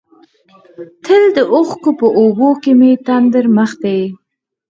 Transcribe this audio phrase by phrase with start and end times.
[1.03, 4.01] تل د اوښکو په اوبو کې مې تندر مخ دی.